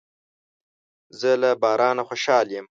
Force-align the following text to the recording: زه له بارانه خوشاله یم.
زه 1.19 1.31
له 1.41 1.49
بارانه 1.61 2.03
خوشاله 2.09 2.51
یم. 2.55 2.65